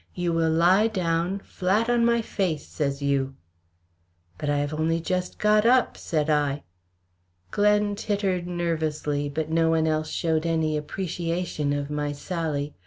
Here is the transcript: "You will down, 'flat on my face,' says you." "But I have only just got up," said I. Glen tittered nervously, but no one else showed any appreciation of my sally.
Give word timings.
"You 0.15 0.33
will 0.33 0.87
down, 0.89 1.41
'flat 1.45 1.87
on 1.87 2.03
my 2.03 2.23
face,' 2.23 2.65
says 2.67 3.03
you." 3.03 3.35
"But 4.39 4.49
I 4.49 4.57
have 4.57 4.73
only 4.73 4.99
just 4.99 5.37
got 5.37 5.63
up," 5.63 5.95
said 5.95 6.27
I. 6.27 6.63
Glen 7.51 7.93
tittered 7.93 8.47
nervously, 8.47 9.29
but 9.29 9.51
no 9.51 9.69
one 9.69 9.85
else 9.85 10.09
showed 10.09 10.47
any 10.47 10.75
appreciation 10.75 11.71
of 11.71 11.91
my 11.91 12.13
sally. 12.13 12.73